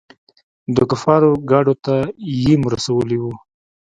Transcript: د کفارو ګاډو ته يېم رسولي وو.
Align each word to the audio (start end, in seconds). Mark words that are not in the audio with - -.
د 0.75 0.77
کفارو 0.89 1.31
ګاډو 1.49 1.75
ته 1.85 1.95
يېم 2.41 2.61
رسولي 2.73 3.17
وو. 3.19 3.33